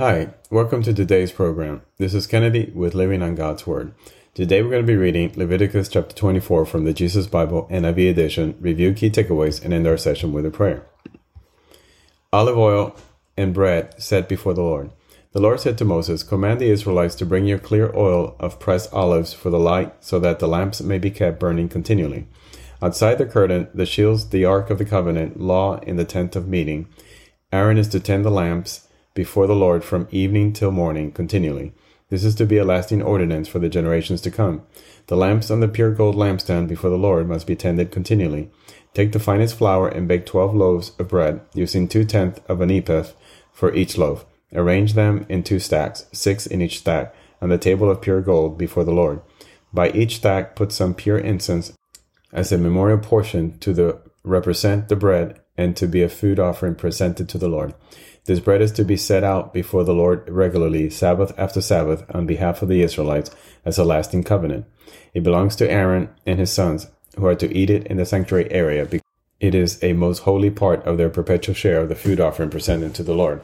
Hi, 0.00 0.28
welcome 0.48 0.82
to 0.84 0.94
today's 0.94 1.30
program. 1.30 1.82
This 1.98 2.14
is 2.14 2.26
Kennedy 2.26 2.72
with 2.74 2.94
Living 2.94 3.20
on 3.20 3.34
God's 3.34 3.66
Word. 3.66 3.92
Today 4.32 4.62
we're 4.62 4.70
going 4.70 4.82
to 4.82 4.86
be 4.86 4.96
reading 4.96 5.30
Leviticus 5.36 5.90
chapter 5.90 6.16
24 6.16 6.64
from 6.64 6.86
the 6.86 6.94
Jesus 6.94 7.26
Bible 7.26 7.68
NIV 7.70 8.10
edition, 8.10 8.56
review 8.60 8.94
key 8.94 9.10
takeaways, 9.10 9.62
and 9.62 9.74
end 9.74 9.86
our 9.86 9.98
session 9.98 10.32
with 10.32 10.46
a 10.46 10.50
prayer. 10.50 10.86
Olive 12.32 12.56
oil 12.56 12.96
and 13.36 13.52
bread 13.52 13.92
set 14.02 14.26
before 14.26 14.54
the 14.54 14.62
Lord. 14.62 14.90
The 15.32 15.40
Lord 15.40 15.60
said 15.60 15.76
to 15.76 15.84
Moses, 15.84 16.22
Command 16.22 16.62
the 16.62 16.70
Israelites 16.70 17.14
to 17.16 17.26
bring 17.26 17.44
you 17.44 17.58
clear 17.58 17.94
oil 17.94 18.36
of 18.40 18.58
pressed 18.58 18.94
olives 18.94 19.34
for 19.34 19.50
the 19.50 19.58
light, 19.58 19.92
so 20.02 20.18
that 20.18 20.38
the 20.38 20.48
lamps 20.48 20.80
may 20.80 20.96
be 20.96 21.10
kept 21.10 21.38
burning 21.38 21.68
continually. 21.68 22.26
Outside 22.80 23.18
the 23.18 23.26
curtain, 23.26 23.68
the 23.74 23.84
shields, 23.84 24.30
the 24.30 24.46
ark 24.46 24.70
of 24.70 24.78
the 24.78 24.86
covenant, 24.86 25.38
law 25.38 25.78
in 25.80 25.96
the 25.96 26.06
tent 26.06 26.36
of 26.36 26.48
meeting. 26.48 26.88
Aaron 27.52 27.76
is 27.76 27.88
to 27.88 28.00
tend 28.00 28.24
the 28.24 28.30
lamps 28.30 28.86
before 29.20 29.46
the 29.46 29.54
Lord 29.54 29.84
from 29.84 30.08
evening 30.10 30.50
till 30.50 30.70
morning 30.70 31.12
continually. 31.12 31.74
This 32.08 32.24
is 32.24 32.34
to 32.36 32.46
be 32.46 32.56
a 32.56 32.64
lasting 32.64 33.02
ordinance 33.02 33.48
for 33.48 33.58
the 33.58 33.68
generations 33.68 34.22
to 34.22 34.30
come. 34.30 34.62
The 35.08 35.14
lamps 35.14 35.50
on 35.50 35.60
the 35.60 35.68
pure 35.68 35.92
gold 35.92 36.16
lampstand 36.16 36.68
before 36.68 36.88
the 36.88 36.96
Lord 36.96 37.28
must 37.28 37.46
be 37.46 37.54
tended 37.54 37.90
continually. 37.90 38.50
Take 38.94 39.12
the 39.12 39.18
finest 39.18 39.56
flour 39.56 39.88
and 39.90 40.08
bake 40.08 40.24
twelve 40.24 40.54
loaves 40.54 40.92
of 40.98 41.08
bread, 41.08 41.42
using 41.52 41.86
two 41.86 42.06
tenths 42.06 42.40
of 42.48 42.62
an 42.62 42.70
ephah 42.70 43.08
for 43.52 43.74
each 43.74 43.98
loaf. 43.98 44.24
Arrange 44.54 44.94
them 44.94 45.26
in 45.28 45.42
two 45.42 45.58
stacks, 45.58 46.06
six 46.12 46.46
in 46.46 46.62
each 46.62 46.78
stack, 46.78 47.14
on 47.42 47.50
the 47.50 47.58
table 47.58 47.90
of 47.90 48.00
pure 48.00 48.22
gold 48.22 48.56
before 48.56 48.84
the 48.84 48.98
Lord. 49.02 49.20
By 49.70 49.90
each 49.90 50.16
stack 50.16 50.56
put 50.56 50.72
some 50.72 50.94
pure 50.94 51.18
incense 51.18 51.74
as 52.32 52.52
a 52.52 52.56
memorial 52.56 52.96
portion 52.98 53.58
to 53.58 53.74
the 53.74 54.00
represent 54.24 54.88
the 54.88 54.96
bread 54.96 55.40
and 55.58 55.76
to 55.76 55.86
be 55.86 56.02
a 56.02 56.08
food 56.08 56.38
offering 56.38 56.74
presented 56.74 57.28
to 57.28 57.36
the 57.36 57.48
Lord. 57.48 57.74
This 58.26 58.40
bread 58.40 58.60
is 58.60 58.72
to 58.72 58.84
be 58.84 58.96
set 58.96 59.24
out 59.24 59.52
before 59.52 59.84
the 59.84 59.94
Lord 59.94 60.28
regularly, 60.28 60.90
Sabbath 60.90 61.32
after 61.38 61.60
Sabbath, 61.60 62.04
on 62.14 62.26
behalf 62.26 62.62
of 62.62 62.68
the 62.68 62.82
Israelites 62.82 63.30
as 63.64 63.78
a 63.78 63.84
lasting 63.84 64.24
covenant. 64.24 64.66
It 65.14 65.22
belongs 65.22 65.56
to 65.56 65.70
Aaron 65.70 66.10
and 66.26 66.38
his 66.38 66.52
sons, 66.52 66.86
who 67.16 67.26
are 67.26 67.34
to 67.34 67.52
eat 67.54 67.70
it 67.70 67.86
in 67.86 67.96
the 67.96 68.04
sanctuary 68.04 68.50
area. 68.52 68.84
Because 68.84 69.06
it 69.40 69.54
is 69.54 69.82
a 69.82 69.94
most 69.94 70.20
holy 70.20 70.50
part 70.50 70.84
of 70.84 70.98
their 70.98 71.08
perpetual 71.08 71.54
share 71.54 71.80
of 71.80 71.88
the 71.88 71.94
food 71.94 72.20
offering 72.20 72.50
presented 72.50 72.94
to 72.94 73.02
the 73.02 73.14
Lord. 73.14 73.40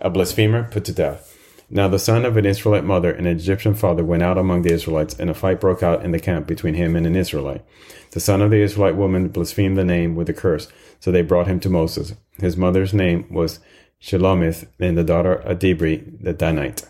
A 0.00 0.08
blasphemer 0.08 0.68
put 0.70 0.84
to 0.84 0.92
death. 0.92 1.32
Now 1.68 1.88
the 1.88 1.98
son 1.98 2.24
of 2.24 2.36
an 2.36 2.46
Israelite 2.46 2.84
mother 2.84 3.10
and 3.10 3.26
an 3.26 3.36
Egyptian 3.36 3.74
father 3.74 4.04
went 4.04 4.22
out 4.22 4.38
among 4.38 4.62
the 4.62 4.72
Israelites, 4.72 5.18
and 5.18 5.28
a 5.28 5.34
fight 5.34 5.60
broke 5.60 5.82
out 5.82 6.04
in 6.04 6.12
the 6.12 6.20
camp 6.20 6.46
between 6.46 6.74
him 6.74 6.94
and 6.94 7.06
an 7.06 7.16
Israelite. 7.16 7.64
The 8.12 8.20
son 8.20 8.40
of 8.40 8.52
the 8.52 8.62
Israelite 8.62 8.94
woman 8.94 9.28
blasphemed 9.28 9.76
the 9.76 9.84
name 9.84 10.14
with 10.14 10.28
a 10.28 10.32
curse, 10.32 10.68
so 11.00 11.10
they 11.10 11.22
brought 11.22 11.48
him 11.48 11.58
to 11.60 11.68
Moses. 11.68 12.14
His 12.38 12.56
mother's 12.56 12.94
name 12.94 13.26
was 13.30 13.58
Shelomith, 14.00 14.66
and 14.78 14.96
the 14.96 15.04
daughter 15.04 15.34
of 15.34 15.58
Dibri 15.58 16.22
the 16.22 16.32
Danite. 16.32 16.84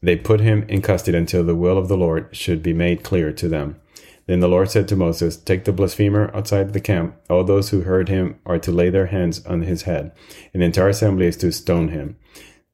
They 0.00 0.16
put 0.16 0.40
him 0.40 0.64
in 0.68 0.82
custody 0.82 1.18
until 1.18 1.44
the 1.44 1.54
will 1.54 1.76
of 1.76 1.88
the 1.88 1.96
Lord 1.96 2.34
should 2.34 2.62
be 2.62 2.72
made 2.72 3.02
clear 3.02 3.32
to 3.32 3.48
them. 3.48 3.80
Then 4.26 4.40
the 4.40 4.48
Lord 4.48 4.70
said 4.70 4.86
to 4.88 4.96
Moses, 4.96 5.36
Take 5.36 5.64
the 5.64 5.72
blasphemer 5.72 6.30
outside 6.34 6.72
the 6.72 6.80
camp. 6.80 7.16
All 7.30 7.44
those 7.44 7.70
who 7.70 7.80
heard 7.80 8.08
him 8.08 8.38
are 8.44 8.58
to 8.58 8.70
lay 8.70 8.90
their 8.90 9.06
hands 9.06 9.44
on 9.46 9.62
his 9.62 9.82
head, 9.82 10.12
and 10.52 10.60
the 10.60 10.66
entire 10.66 10.90
assembly 10.90 11.26
is 11.26 11.36
to 11.38 11.50
stone 11.50 11.88
him. 11.88 12.16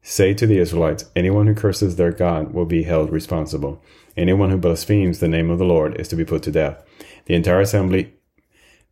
Say 0.03 0.35
to 0.35 0.47
the 0.47 0.59
Israelites, 0.59 1.07
Anyone 1.17 1.47
who 1.47 1.55
curses 1.55 1.97
their 1.97 2.13
God 2.13 2.53
will 2.53 2.67
be 2.67 2.83
held 2.83 3.11
responsible. 3.11 3.83
Anyone 4.17 4.51
who 4.51 4.59
blasphemes 4.59 5.21
the 5.21 5.29
name 5.29 5.49
of 5.49 5.59
the 5.59 5.65
Lord 5.65 5.99
is 5.99 6.09
to 6.09 6.17
be 6.17 6.25
put 6.25 6.43
to 6.43 6.51
death. 6.51 6.85
The 7.27 7.35
entire 7.35 7.61
assembly 7.61 8.13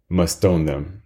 must 0.09 0.39
stone 0.39 0.65
them. 0.65 1.03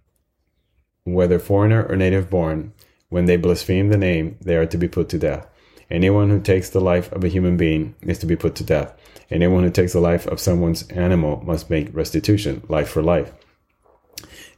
Whether 1.03 1.39
foreigner 1.39 1.83
or 1.83 1.95
native 1.95 2.29
born, 2.29 2.73
when 3.09 3.25
they 3.25 3.37
blaspheme 3.37 3.89
the 3.89 3.97
name, 3.97 4.37
they 4.41 4.55
are 4.55 4.65
to 4.65 4.77
be 4.77 4.87
put 4.87 5.09
to 5.09 5.19
death. 5.19 5.47
Anyone 5.89 6.29
who 6.29 6.41
takes 6.41 6.69
the 6.69 6.81
life 6.81 7.11
of 7.13 7.23
a 7.23 7.29
human 7.29 7.55
being 7.55 7.95
is 8.01 8.19
to 8.19 8.25
be 8.25 8.35
put 8.35 8.55
to 8.55 8.63
death. 8.63 8.93
Anyone 9.29 9.63
who 9.63 9.69
takes 9.69 9.93
the 9.93 10.01
life 10.01 10.27
of 10.27 10.39
someone's 10.39 10.87
animal 10.89 11.41
must 11.45 11.69
make 11.69 11.95
restitution, 11.95 12.63
life 12.67 12.89
for 12.89 13.01
life. 13.01 13.31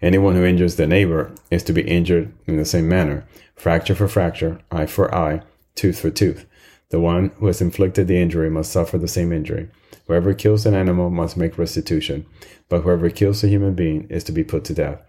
Anyone 0.01 0.35
who 0.35 0.45
injures 0.45 0.75
their 0.75 0.87
neighbor 0.87 1.31
is 1.51 1.63
to 1.63 1.73
be 1.73 1.81
injured 1.81 2.33
in 2.47 2.57
the 2.57 2.65
same 2.65 2.87
manner, 2.87 3.27
fracture 3.55 3.93
for 3.93 4.07
fracture, 4.07 4.59
eye 4.71 4.85
for 4.85 5.13
eye, 5.13 5.41
tooth 5.75 5.99
for 5.99 6.09
tooth. 6.09 6.45
The 6.89 6.99
one 6.99 7.31
who 7.37 7.47
has 7.47 7.61
inflicted 7.61 8.07
the 8.07 8.19
injury 8.19 8.49
must 8.49 8.71
suffer 8.71 8.97
the 8.97 9.07
same 9.07 9.31
injury. 9.31 9.69
Whoever 10.07 10.33
kills 10.33 10.65
an 10.65 10.73
animal 10.73 11.11
must 11.11 11.37
make 11.37 11.57
restitution, 11.57 12.25
but 12.67 12.81
whoever 12.81 13.11
kills 13.11 13.43
a 13.43 13.47
human 13.47 13.75
being 13.75 14.07
is 14.09 14.23
to 14.23 14.31
be 14.31 14.43
put 14.43 14.63
to 14.65 14.73
death. 14.73 15.03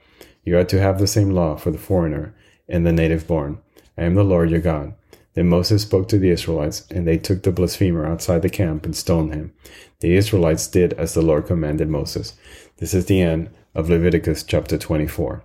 You 0.44 0.58
are 0.58 0.64
to 0.64 0.80
have 0.80 0.98
the 0.98 1.06
same 1.06 1.30
law 1.30 1.56
for 1.56 1.70
the 1.70 1.78
foreigner 1.78 2.34
and 2.70 2.86
the 2.86 2.92
native 2.92 3.26
born. 3.26 3.58
I 3.98 4.04
am 4.04 4.14
the 4.14 4.24
Lord 4.24 4.50
your 4.50 4.60
God. 4.60 4.94
Then 5.34 5.48
Moses 5.48 5.82
spoke 5.82 6.08
to 6.08 6.18
the 6.18 6.30
Israelites, 6.30 6.86
and 6.90 7.06
they 7.06 7.18
took 7.18 7.42
the 7.42 7.52
blasphemer 7.52 8.06
outside 8.06 8.42
the 8.42 8.50
camp 8.50 8.84
and 8.84 8.96
stoned 8.96 9.34
him. 9.34 9.52
The 10.00 10.16
Israelites 10.16 10.66
did 10.66 10.92
as 10.94 11.14
the 11.14 11.22
Lord 11.22 11.46
commanded 11.46 11.88
Moses. 11.88 12.34
This 12.78 12.94
is 12.94 13.06
the 13.06 13.20
end 13.20 13.50
of 13.74 13.88
Leviticus 13.88 14.42
chapter 14.42 14.76
24. 14.76 15.44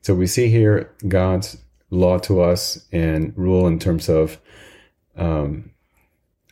So 0.00 0.14
we 0.14 0.26
see 0.26 0.48
here 0.48 0.94
God's 1.06 1.58
law 1.90 2.18
to 2.18 2.40
us 2.40 2.86
and 2.92 3.32
rule 3.36 3.66
in 3.66 3.78
terms 3.78 4.08
of 4.08 4.38
um, 5.16 5.70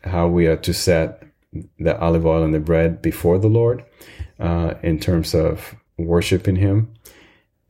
how 0.02 0.28
we 0.28 0.46
are 0.46 0.56
to 0.56 0.74
set 0.74 1.22
the 1.78 1.98
olive 1.98 2.26
oil 2.26 2.42
and 2.42 2.52
the 2.52 2.60
bread 2.60 3.00
before 3.00 3.38
the 3.38 3.48
Lord, 3.48 3.84
uh, 4.38 4.74
in 4.82 4.98
terms 4.98 5.34
of 5.34 5.74
worshiping 5.96 6.56
Him, 6.56 6.92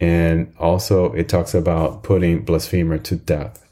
and 0.05 0.53
also 0.59 1.13
it 1.13 1.29
talks 1.31 1.55
about 1.55 2.03
putting 2.03 2.45
blasphemer 2.45 2.99
to 2.99 3.17
death. 3.17 3.65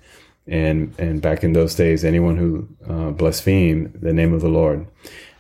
And 0.47 0.95
and 0.99 1.21
back 1.21 1.45
in 1.45 1.53
those 1.53 1.75
days 1.75 2.05
anyone 2.05 2.37
who 2.37 2.69
uh, 2.89 3.11
blasphemed 3.11 3.99
the 4.01 4.13
name 4.13 4.33
of 4.33 4.41
the 4.41 4.49
lord 4.49 4.87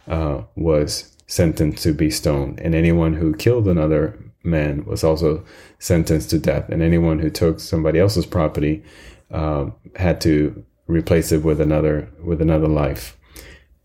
uh, 0.06 0.42
was 0.54 1.16
sentenced 1.26 1.82
to 1.84 1.92
be 1.94 2.10
stoned. 2.10 2.60
And 2.60 2.75
anyone 2.75 3.14
who 3.14 3.34
killed 3.34 3.66
another 3.69 4.02
man 4.44 4.84
was 4.84 5.02
also 5.02 5.44
sentenced 5.78 6.28
to 6.31 6.38
death. 6.38 6.69
And 6.69 6.82
anyone 6.82 7.19
who 7.20 7.31
took 7.31 7.58
somebody 7.58 7.98
else's 7.98 8.26
property 8.26 8.82
uh, 9.31 9.70
had 9.97 10.20
to 10.22 10.64
replace 10.88 11.32
it 11.32 11.42
with 11.42 11.60
another 11.60 11.97
with 12.22 12.42
another 12.42 12.69
life 12.69 13.16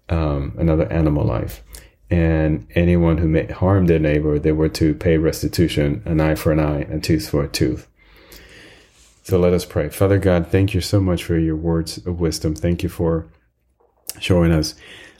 um, 0.10 0.54
another 0.58 0.92
animal 0.92 1.24
life 1.24 1.64
and 2.10 2.68
anyone 2.76 3.18
who 3.18 3.28
may 3.28 3.48
harm 3.48 3.88
their 3.88 4.00
neighbor, 4.00 4.40
they 4.40 4.52
were 4.52 4.70
to 4.70 4.94
pay 4.94 5.18
restitution, 5.18 6.02
an 6.06 6.22
eye 6.22 6.36
for 6.36 6.52
an 6.52 6.60
eye, 6.60 6.82
and 6.82 7.04
tooth 7.04 7.30
for 7.30 7.44
a 7.44 7.50
tooth. 7.50 7.88
So 9.24 9.38
let 9.38 9.52
us 9.52 9.66
pray. 9.66 9.90
Father 9.90 10.20
God, 10.20 10.48
thank 10.48 10.74
you 10.74 10.80
so 10.80 11.02
much 11.02 11.24
for 11.24 11.38
your 11.38 11.58
words 11.58 11.98
of 12.06 12.20
wisdom. 12.20 12.56
Thank 12.56 12.82
you 12.82 12.90
for 12.90 13.28
showing 14.20 14.54
us 14.54 14.74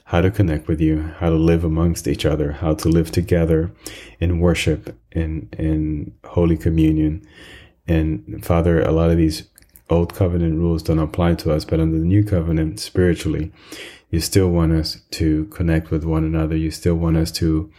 how 0.04 0.22
to 0.22 0.30
connect 0.30 0.66
with 0.66 0.80
you, 0.80 1.02
how 1.18 1.28
to 1.28 1.36
live 1.36 1.62
amongst 1.62 2.08
each 2.08 2.24
other, 2.24 2.52
how 2.52 2.72
to 2.72 2.88
live 2.88 3.10
together 3.10 3.70
in 4.18 4.40
worship 4.40 4.98
and 5.12 5.54
in 5.58 6.14
holy 6.24 6.56
communion. 6.56 7.22
And 7.86 8.42
Father, 8.42 8.80
a 8.80 8.92
lot 8.92 9.10
of 9.10 9.18
these 9.18 9.46
old 9.90 10.14
covenant 10.14 10.58
rules 10.58 10.82
don't 10.82 10.98
apply 10.98 11.34
to 11.34 11.52
us, 11.52 11.64
but 11.64 11.80
under 11.80 11.98
the 11.98 12.04
new 12.04 12.24
covenant, 12.24 12.80
spiritually, 12.80 13.52
you 14.10 14.20
still 14.20 14.48
want 14.48 14.72
us 14.72 15.00
to 15.12 15.46
connect 15.46 15.90
with 15.90 16.04
one 16.04 16.24
another. 16.24 16.56
You 16.56 16.70
still 16.70 16.94
want 16.94 17.16
us 17.16 17.30
to 17.32 17.70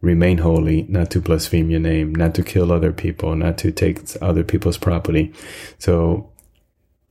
remain 0.00 0.38
holy, 0.38 0.82
not 0.84 1.10
to 1.10 1.20
blaspheme 1.20 1.70
your 1.70 1.80
name, 1.80 2.14
not 2.14 2.34
to 2.34 2.42
kill 2.42 2.72
other 2.72 2.92
people, 2.92 3.34
not 3.36 3.58
to 3.58 3.70
take 3.70 4.00
other 4.22 4.44
people's 4.44 4.78
property. 4.78 5.32
So 5.78 6.30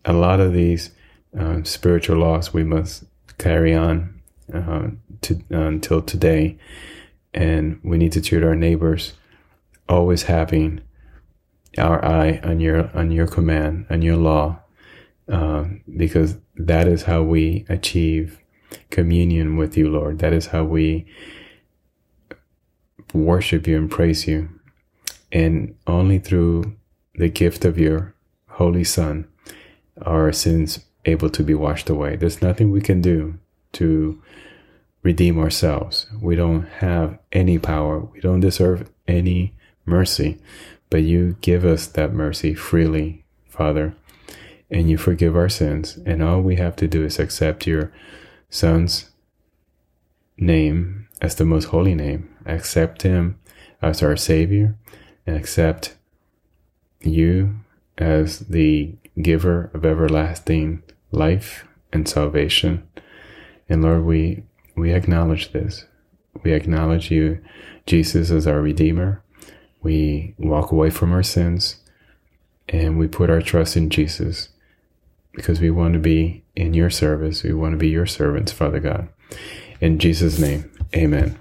a 0.06 0.14
lot 0.14 0.40
of 0.40 0.54
these 0.54 0.92
uh, 1.38 1.64
spiritual 1.64 2.18
laws 2.18 2.54
we 2.54 2.64
must 2.64 3.04
carry 3.38 3.76
on 3.76 4.22
uh, 4.54 4.88
to, 5.22 5.36
uh, 5.52 5.58
until 5.58 6.02
today. 6.02 6.58
And 7.34 7.80
we 7.84 7.98
need 7.98 8.12
to 8.14 8.22
treat 8.22 8.44
our 8.44 8.56
neighbors 8.56 9.14
always 9.88 10.24
having 10.24 10.82
our 11.78 12.04
eye 12.04 12.40
on 12.44 12.60
your 12.60 12.90
on 12.96 13.12
your 13.12 13.28
command 13.28 13.86
on 13.90 14.02
your 14.02 14.18
law, 14.18 14.60
uh, 15.28 15.66
because 15.98 16.38
that 16.56 16.88
is 16.88 17.04
how 17.04 17.22
we 17.24 17.66
achieve 17.70 18.40
communion 18.90 19.58
with 19.58 19.78
you, 19.78 19.90
Lord. 19.90 20.20
That 20.20 20.34
is 20.34 20.48
how 20.48 20.64
we 20.64 21.06
worship 23.14 23.68
you 23.68 23.78
and 23.78 23.90
praise 23.90 24.28
you. 24.28 24.50
And 25.32 25.76
only 25.88 26.20
through 26.20 26.76
the 27.16 27.30
gift 27.30 27.66
of 27.66 27.78
your 27.78 28.16
Holy 28.48 28.84
Son 28.84 29.28
are 30.02 30.32
sins 30.32 30.80
able 31.06 31.30
to 31.30 31.44
be 31.44 31.54
washed 31.54 31.90
away. 31.90 32.16
There's 32.16 32.42
nothing 32.42 32.72
we 32.72 32.82
can 32.82 33.02
do 33.02 33.40
to 33.74 34.22
redeem 35.02 35.40
ourselves. 35.40 36.08
We 36.22 36.36
don't 36.36 36.64
have 36.64 37.18
any 37.32 37.58
power. 37.58 38.00
We 38.00 38.20
don't 38.20 38.40
deserve 38.40 38.90
any 39.08 39.56
mercy, 39.86 40.40
but 40.90 41.04
you 41.04 41.38
give 41.42 41.66
us 41.66 41.88
that 41.88 42.14
mercy 42.14 42.54
freely, 42.54 43.24
Father, 43.48 43.96
and 44.72 44.90
you 44.90 44.98
forgive 44.98 45.36
our 45.36 45.50
sins. 45.50 45.98
And 46.06 46.24
all 46.24 46.42
we 46.42 46.56
have 46.56 46.76
to 46.78 46.88
do 46.88 47.04
is 47.04 47.20
accept 47.20 47.68
your 47.68 47.92
Son's 48.50 49.12
name 50.38 51.08
as 51.22 51.36
the 51.36 51.46
most 51.46 51.66
holy 51.66 51.96
name, 51.96 52.36
accept 52.46 53.04
Him 53.04 53.40
as 53.82 54.02
our 54.02 54.16
Savior, 54.16 54.76
and 55.28 55.36
accept 55.36 55.96
you 57.02 57.60
as 57.98 58.40
the 58.40 58.96
giver 59.22 59.70
of 59.74 59.86
everlasting 59.86 60.82
life 61.12 61.66
and 61.92 62.08
salvation. 62.08 62.88
And 63.68 63.84
Lord, 63.84 64.06
we, 64.06 64.44
we 64.76 64.94
acknowledge 64.94 65.52
this. 65.52 65.86
We 66.44 66.54
acknowledge 66.54 67.12
you, 67.12 67.40
Jesus, 67.86 68.32
as 68.32 68.48
our 68.48 68.62
Redeemer. 68.62 69.22
We 69.82 70.36
walk 70.38 70.72
away 70.72 70.90
from 70.90 71.12
our 71.12 71.24
sins 71.24 71.78
and 72.68 72.98
we 72.98 73.08
put 73.08 73.30
our 73.30 73.42
trust 73.42 73.78
in 73.78 73.90
Jesus 73.90 74.50
because 75.34 75.60
we 75.60 75.72
want 75.72 75.94
to 75.94 76.00
be 76.00 76.44
in 76.56 76.74
your 76.74 76.90
service. 76.90 77.44
We 77.44 77.54
want 77.54 77.74
to 77.74 77.78
be 77.78 77.90
your 77.90 78.06
servants, 78.06 78.52
Father 78.52 78.80
God. 78.80 79.10
In 79.80 80.00
Jesus' 80.00 80.40
name, 80.40 80.70
amen. 80.96 81.40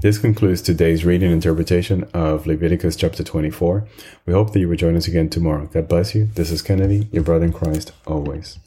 This 0.00 0.18
concludes 0.18 0.62
today's 0.62 1.04
reading 1.04 1.26
and 1.30 1.34
interpretation 1.34 2.04
of 2.12 2.46
Leviticus 2.46 2.96
chapter 2.96 3.22
24. 3.22 3.86
We 4.26 4.32
hope 4.32 4.52
that 4.52 4.60
you 4.60 4.68
will 4.68 4.76
join 4.76 4.96
us 4.96 5.06
again 5.06 5.28
tomorrow. 5.28 5.66
God 5.66 5.88
bless 5.88 6.14
you. 6.14 6.26
This 6.34 6.50
is 6.50 6.62
Kennedy, 6.62 7.08
your 7.12 7.22
brother 7.22 7.44
in 7.44 7.52
Christ, 7.52 7.92
always. 8.06 8.58